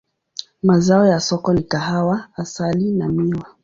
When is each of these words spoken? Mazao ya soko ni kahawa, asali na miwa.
Mazao 0.63 1.05
ya 1.07 1.19
soko 1.19 1.53
ni 1.53 1.63
kahawa, 1.63 2.29
asali 2.37 2.91
na 2.91 3.07
miwa. 3.09 3.45